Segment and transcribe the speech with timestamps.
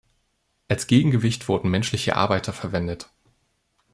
[0.67, 3.11] Als Gegengewicht wurden menschliche Arbeiter verwendet.